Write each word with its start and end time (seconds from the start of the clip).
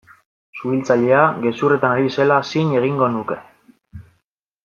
Suhiltzailea 0.59 1.19
gezurretan 1.43 1.93
ari 1.97 2.09
zela 2.15 2.39
zin 2.53 2.73
egingo 2.81 3.13
nuke. 3.17 3.39